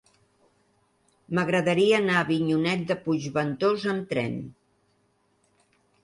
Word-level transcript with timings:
M'agradaria 1.39 1.99
anar 2.03 2.15
a 2.21 2.23
Avinyonet 2.27 2.81
de 2.91 2.97
Puigventós 3.03 3.85
amb 3.93 4.09
tren. 4.15 4.39